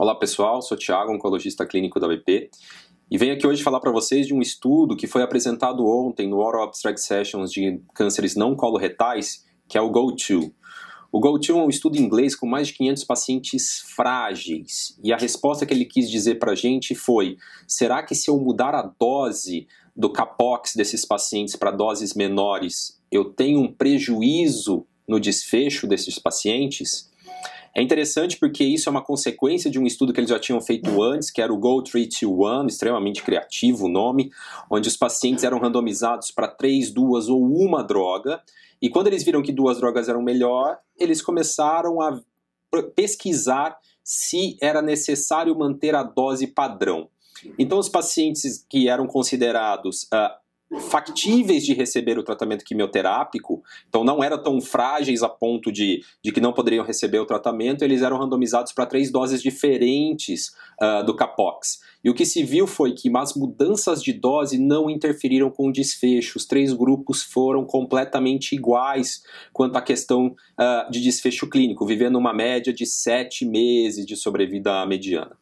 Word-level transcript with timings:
Olá 0.00 0.14
pessoal, 0.14 0.62
sou 0.62 0.78
Thiago, 0.78 1.12
oncologista 1.12 1.66
clínico 1.66 2.00
da 2.00 2.08
BP, 2.08 2.48
e 3.10 3.18
venho 3.18 3.34
aqui 3.34 3.46
hoje 3.46 3.62
falar 3.62 3.80
para 3.80 3.92
vocês 3.92 4.26
de 4.26 4.32
um 4.32 4.40
estudo 4.40 4.96
que 4.96 5.06
foi 5.06 5.22
apresentado 5.22 5.86
ontem 5.86 6.26
no 6.26 6.38
Oral 6.38 6.62
Abstract 6.62 7.02
Sessions 7.02 7.52
de 7.52 7.82
cânceres 7.94 8.34
não 8.34 8.56
coloretais, 8.56 9.44
que 9.68 9.76
é 9.76 9.80
o 9.82 9.92
GO2. 9.92 10.54
O 11.12 11.20
GO2 11.20 11.50
é 11.50 11.52
um 11.52 11.68
estudo 11.68 11.98
inglês 11.98 12.34
com 12.34 12.46
mais 12.46 12.68
de 12.68 12.72
500 12.76 13.04
pacientes 13.04 13.80
frágeis, 13.94 14.98
e 15.04 15.12
a 15.12 15.18
resposta 15.18 15.66
que 15.66 15.74
ele 15.74 15.84
quis 15.84 16.10
dizer 16.10 16.36
para 16.36 16.52
a 16.52 16.56
gente 16.56 16.94
foi: 16.94 17.36
será 17.68 18.02
que 18.02 18.14
se 18.14 18.30
eu 18.30 18.38
mudar 18.38 18.74
a 18.74 18.90
dose 18.98 19.68
do 19.94 20.10
capox 20.10 20.74
desses 20.74 21.04
pacientes 21.04 21.56
para 21.56 21.70
doses 21.70 22.14
menores, 22.14 22.98
eu 23.12 23.34
tenho 23.34 23.60
um 23.60 23.70
prejuízo 23.70 24.86
no 25.06 25.20
desfecho 25.20 25.86
desses 25.86 26.18
pacientes? 26.18 27.09
É 27.74 27.80
interessante 27.80 28.36
porque 28.36 28.64
isso 28.64 28.88
é 28.88 28.90
uma 28.90 29.02
consequência 29.02 29.70
de 29.70 29.78
um 29.78 29.86
estudo 29.86 30.12
que 30.12 30.20
eles 30.20 30.30
já 30.30 30.38
tinham 30.38 30.60
feito 30.60 31.02
antes, 31.02 31.30
que 31.30 31.40
era 31.40 31.52
o 31.52 31.58
Go 31.58 31.82
321, 31.82 32.66
extremamente 32.66 33.22
criativo 33.22 33.86
o 33.86 33.88
nome, 33.88 34.30
onde 34.68 34.88
os 34.88 34.96
pacientes 34.96 35.44
eram 35.44 35.58
randomizados 35.58 36.30
para 36.30 36.48
três, 36.48 36.90
duas 36.90 37.28
ou 37.28 37.40
uma 37.40 37.82
droga. 37.82 38.42
E 38.82 38.88
quando 38.88 39.06
eles 39.06 39.22
viram 39.22 39.42
que 39.42 39.52
duas 39.52 39.78
drogas 39.78 40.08
eram 40.08 40.22
melhor, 40.22 40.78
eles 40.98 41.22
começaram 41.22 42.00
a 42.00 42.20
pesquisar 42.94 43.78
se 44.02 44.56
era 44.60 44.82
necessário 44.82 45.56
manter 45.56 45.94
a 45.94 46.02
dose 46.02 46.46
padrão. 46.48 47.08
Então, 47.58 47.78
os 47.78 47.88
pacientes 47.88 48.64
que 48.68 48.88
eram 48.88 49.06
considerados 49.06 50.04
uh, 50.04 50.40
factíveis 50.78 51.64
de 51.64 51.74
receber 51.74 52.18
o 52.18 52.22
tratamento 52.22 52.64
quimioterápico, 52.64 53.62
então 53.88 54.04
não 54.04 54.22
eram 54.22 54.40
tão 54.40 54.60
frágeis 54.60 55.22
a 55.22 55.28
ponto 55.28 55.72
de, 55.72 56.04
de 56.22 56.30
que 56.30 56.40
não 56.40 56.52
poderiam 56.52 56.84
receber 56.84 57.18
o 57.18 57.26
tratamento, 57.26 57.82
eles 57.82 58.02
eram 58.02 58.18
randomizados 58.18 58.72
para 58.72 58.86
três 58.86 59.10
doses 59.10 59.42
diferentes 59.42 60.54
uh, 60.80 61.04
do 61.04 61.14
Capox. 61.14 61.80
E 62.04 62.08
o 62.08 62.14
que 62.14 62.24
se 62.24 62.42
viu 62.42 62.66
foi 62.66 62.92
que 62.92 63.10
as 63.16 63.34
mudanças 63.34 64.02
de 64.02 64.12
dose 64.12 64.58
não 64.58 64.88
interferiram 64.88 65.50
com 65.50 65.68
o 65.68 65.72
desfecho, 65.72 66.38
os 66.38 66.46
três 66.46 66.72
grupos 66.72 67.22
foram 67.22 67.64
completamente 67.64 68.54
iguais 68.54 69.22
quanto 69.52 69.76
à 69.76 69.82
questão 69.82 70.28
uh, 70.28 70.90
de 70.90 71.00
desfecho 71.00 71.48
clínico, 71.48 71.84
vivendo 71.84 72.16
uma 72.16 72.32
média 72.32 72.72
de 72.72 72.86
sete 72.86 73.44
meses 73.44 74.06
de 74.06 74.16
sobrevida 74.16 74.86
mediana. 74.86 75.36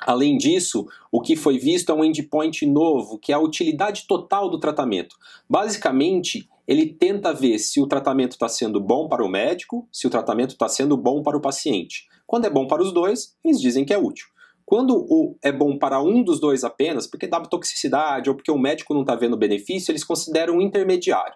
Além 0.00 0.36
disso, 0.36 0.86
o 1.10 1.20
que 1.20 1.36
foi 1.36 1.58
visto 1.58 1.90
é 1.90 1.94
um 1.94 2.04
endpoint 2.04 2.66
novo, 2.66 3.18
que 3.18 3.32
é 3.32 3.34
a 3.34 3.40
utilidade 3.40 4.06
total 4.06 4.48
do 4.48 4.58
tratamento. 4.58 5.16
Basicamente, 5.48 6.48
ele 6.66 6.86
tenta 6.86 7.32
ver 7.32 7.58
se 7.58 7.80
o 7.80 7.86
tratamento 7.86 8.32
está 8.32 8.48
sendo 8.48 8.80
bom 8.80 9.08
para 9.08 9.24
o 9.24 9.28
médico, 9.28 9.88
se 9.92 10.06
o 10.06 10.10
tratamento 10.10 10.50
está 10.50 10.68
sendo 10.68 10.96
bom 10.96 11.22
para 11.22 11.36
o 11.36 11.40
paciente. 11.40 12.06
Quando 12.26 12.46
é 12.46 12.50
bom 12.50 12.66
para 12.66 12.82
os 12.82 12.92
dois, 12.92 13.36
eles 13.44 13.60
dizem 13.60 13.84
que 13.84 13.92
é 13.92 13.98
útil. 13.98 14.26
Quando 14.64 14.96
o 14.96 15.36
é 15.42 15.52
bom 15.52 15.78
para 15.78 16.00
um 16.00 16.22
dos 16.22 16.40
dois 16.40 16.64
apenas, 16.64 17.06
porque 17.06 17.26
dá 17.26 17.38
toxicidade 17.40 18.30
ou 18.30 18.36
porque 18.36 18.50
o 18.50 18.58
médico 18.58 18.94
não 18.94 19.02
está 19.02 19.14
vendo 19.14 19.36
benefício, 19.36 19.92
eles 19.92 20.02
consideram 20.02 20.56
um 20.56 20.60
intermediário. 20.60 21.34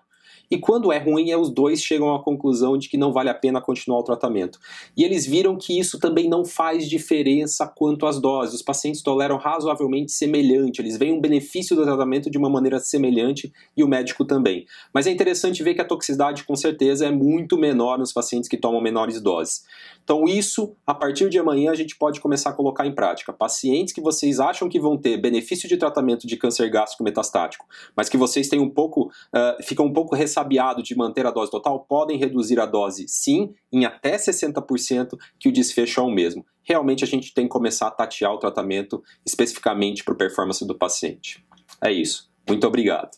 E 0.51 0.57
quando 0.59 0.93
é 0.93 0.99
ruim, 0.99 1.31
é 1.31 1.37
os 1.37 1.51
dois 1.51 1.83
chegam 1.83 2.15
à 2.15 2.23
conclusão 2.23 2.79
de 2.79 2.89
que 2.89 2.97
não 2.97 3.13
vale 3.13 3.29
a 3.29 3.35
pena 3.35 3.61
continuar 3.61 4.01
o 4.01 4.03
tratamento. 4.03 4.59
E 4.97 5.05
eles 5.05 5.27
viram 5.27 5.57
que 5.57 5.79
isso 5.79 5.99
também 5.99 6.29
não 6.29 6.45
faz 6.45 6.89
diferença 6.89 7.67
quanto 7.67 8.07
às 8.07 8.21
doses. 8.21 8.55
Os 8.55 8.63
pacientes 8.63 9.03
toleram 9.03 9.37
razoavelmente 9.37 10.13
semelhante, 10.13 10.81
eles 10.81 10.97
veem 10.97 11.13
um 11.13 11.21
benefício 11.21 11.77
do 11.77 11.85
tratamento 11.85 12.31
de 12.31 12.39
uma 12.39 12.49
maneira 12.49 12.79
semelhante 12.79 13.53
e 13.77 13.85
o 13.85 13.89
médico 13.89 14.25
também. 14.25 14.67
Mas 14.93 15.07
é 15.07 15.11
interessante 15.11 15.63
ver 15.63 15.75
que 15.75 15.81
a 15.81 15.85
toxicidade, 15.85 16.45
com 16.45 16.57
certeza, 16.57 17.07
é 17.07 17.11
muito 17.11 17.59
menor 17.59 17.99
nos 17.99 18.13
pacientes 18.13 18.49
que 18.49 18.57
tomam 18.57 18.81
menores 18.81 19.21
doses. 19.21 19.65
Então, 20.09 20.25
isso, 20.25 20.75
a 20.87 20.95
partir 20.95 21.29
de 21.29 21.39
amanhã, 21.39 21.71
a 21.71 21.75
gente 21.75 21.95
pode 21.95 22.19
começar 22.19 22.49
a 22.49 22.55
colocar 22.55 22.87
em 22.87 22.95
prática. 22.95 23.31
Pacientes 23.31 23.93
que 23.93 24.01
vocês 24.01 24.41
acham 24.41 24.67
que 24.67 24.81
vão 24.81 24.97
ter 24.97 25.19
benefício 25.19 25.69
de 25.69 25.77
tratamento 25.77 26.27
de 26.27 26.35
câncer 26.35 26.71
gástrico 26.71 27.05
metastático, 27.05 27.67
mas 27.95 28.09
que 28.09 28.17
vocês 28.17 28.49
têm 28.49 28.59
um 28.59 28.71
pouco, 28.71 29.09
uh, 29.09 29.63
ficam 29.63 29.85
um 29.85 29.93
pouco 29.93 30.17
ressabiados 30.17 30.39
sabiado 30.49 30.83
de 30.83 30.97
manter 30.97 31.27
a 31.27 31.31
dose 31.31 31.51
total 31.51 31.81
podem 31.81 32.17
reduzir 32.17 32.59
a 32.59 32.65
dose, 32.65 33.07
sim, 33.07 33.53
em 33.71 33.85
até 33.85 34.17
60%, 34.17 35.19
que 35.39 35.51
o 35.51 35.53
desfecho 35.53 36.01
é 36.01 36.03
o 36.03 36.11
mesmo. 36.11 36.47
Realmente 36.63 37.05
a 37.05 37.07
gente 37.07 37.35
tem 37.35 37.45
que 37.45 37.51
começar 37.51 37.89
a 37.89 37.91
tatear 37.91 38.33
o 38.33 38.39
tratamento 38.39 39.03
especificamente 39.27 40.03
para 40.03 40.15
a 40.15 40.17
performance 40.17 40.67
do 40.67 40.75
paciente. 40.75 41.45
É 41.83 41.93
isso. 41.93 42.31
Muito 42.49 42.67
obrigado. 42.67 43.11